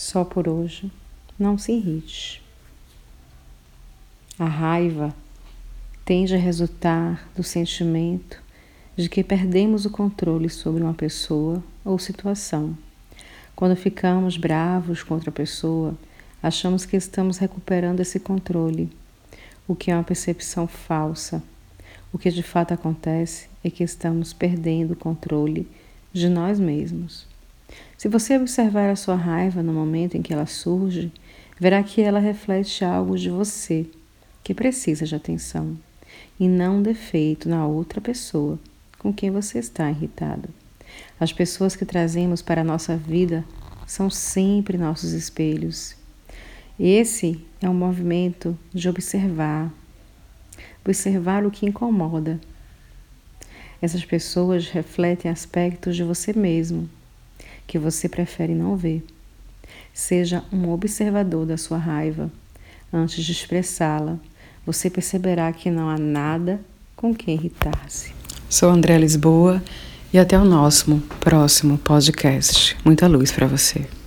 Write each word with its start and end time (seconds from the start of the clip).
só 0.00 0.24
por 0.24 0.48
hoje, 0.48 0.90
não 1.38 1.58
se 1.58 1.72
irrite. 1.72 2.42
A 4.38 4.46
raiva 4.46 5.14
tende 6.06 6.34
a 6.34 6.38
resultar 6.38 7.28
do 7.36 7.42
sentimento 7.42 8.42
de 8.96 9.10
que 9.10 9.22
perdemos 9.22 9.84
o 9.84 9.90
controle 9.90 10.48
sobre 10.48 10.82
uma 10.82 10.94
pessoa 10.94 11.62
ou 11.84 11.98
situação. 11.98 12.74
Quando 13.54 13.76
ficamos 13.76 14.38
bravos 14.38 15.02
contra 15.02 15.28
a 15.28 15.34
pessoa, 15.34 15.94
achamos 16.42 16.86
que 16.86 16.96
estamos 16.96 17.36
recuperando 17.36 18.00
esse 18.00 18.18
controle, 18.18 18.90
o 19.68 19.76
que 19.76 19.90
é 19.90 19.94
uma 19.94 20.02
percepção 20.02 20.66
falsa. 20.66 21.42
O 22.10 22.16
que 22.16 22.30
de 22.30 22.42
fato 22.42 22.72
acontece 22.72 23.50
é 23.62 23.68
que 23.68 23.84
estamos 23.84 24.32
perdendo 24.32 24.92
o 24.92 24.96
controle 24.96 25.68
de 26.10 26.30
nós 26.30 26.58
mesmos. 26.58 27.28
Se 27.96 28.08
você 28.08 28.36
observar 28.36 28.90
a 28.90 28.96
sua 28.96 29.14
raiva 29.14 29.62
no 29.62 29.72
momento 29.72 30.16
em 30.16 30.22
que 30.22 30.32
ela 30.32 30.46
surge, 30.46 31.12
verá 31.58 31.82
que 31.82 32.00
ela 32.00 32.18
reflete 32.18 32.84
algo 32.84 33.18
de 33.18 33.28
você 33.28 33.86
que 34.42 34.54
precisa 34.54 35.04
de 35.04 35.14
atenção 35.14 35.76
e 36.38 36.48
não 36.48 36.78
um 36.78 36.82
defeito 36.82 37.48
na 37.48 37.66
outra 37.66 38.00
pessoa 38.00 38.58
com 38.98 39.12
quem 39.12 39.30
você 39.30 39.58
está 39.58 39.90
irritado. 39.90 40.48
As 41.20 41.32
pessoas 41.32 41.76
que 41.76 41.84
trazemos 41.84 42.40
para 42.40 42.62
a 42.62 42.64
nossa 42.64 42.96
vida 42.96 43.44
são 43.86 44.08
sempre 44.08 44.78
nossos 44.78 45.12
espelhos. 45.12 45.94
Esse 46.78 47.44
é 47.60 47.68
um 47.68 47.74
movimento 47.74 48.58
de 48.72 48.88
observar, 48.88 49.70
observar 50.82 51.44
o 51.44 51.50
que 51.50 51.66
incomoda. 51.66 52.40
Essas 53.82 54.04
pessoas 54.04 54.68
refletem 54.68 55.30
aspectos 55.30 55.94
de 55.94 56.02
você 56.02 56.32
mesmo 56.32 56.88
que 57.70 57.78
você 57.78 58.08
prefere 58.08 58.52
não 58.52 58.76
ver. 58.76 59.04
Seja 59.94 60.42
um 60.52 60.70
observador 60.70 61.46
da 61.46 61.56
sua 61.56 61.78
raiva 61.78 62.28
antes 62.92 63.24
de 63.24 63.30
expressá-la 63.30 64.18
você 64.66 64.90
perceberá 64.90 65.52
que 65.52 65.70
não 65.70 65.88
há 65.88 65.96
nada 65.96 66.60
com 66.96 67.14
que 67.14 67.30
irritar-se. 67.30 68.12
Sou 68.48 68.70
André 68.70 68.98
Lisboa 68.98 69.62
e 70.12 70.18
até 70.18 70.36
o 70.36 70.44
nosso 70.44 71.00
próximo 71.20 71.78
podcast. 71.78 72.76
Muita 72.84 73.06
luz 73.06 73.30
para 73.30 73.46
você. 73.46 73.99